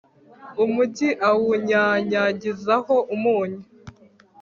[0.63, 3.59] umugi awunyanyagizaho umunyu